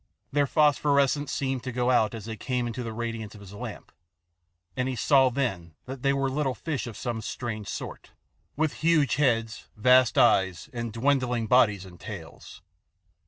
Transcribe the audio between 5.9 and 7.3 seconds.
they were little fish of some